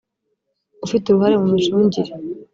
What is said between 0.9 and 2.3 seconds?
uruhare mu micungire